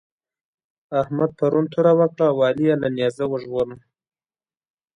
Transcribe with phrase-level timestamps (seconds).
[1.01, 3.77] احمد پرون توره وکړه او علي يې له نېزه وژغوره.